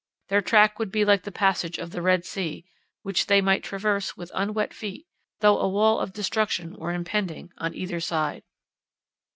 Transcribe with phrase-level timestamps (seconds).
[0.29, 2.65] Their track would be like the passage of the Red Sea,
[3.03, 5.05] which they might traverse with unwet feet,
[5.41, 8.41] though a wall of destruction were impending on either side.